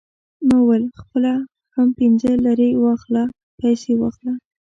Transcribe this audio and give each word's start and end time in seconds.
ما 0.47 0.55
وویل: 0.61 0.83
خپله 1.01 1.31
هم 1.75 1.87
پنځه 1.99 2.29
لېرې 2.43 2.69
واخله، 2.83 3.23
پیسې 3.59 3.91
واخله. 3.97 4.33